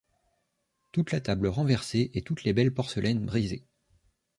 [0.93, 3.67] Toute la table renversée, et toutes les belles porcelaines brisées.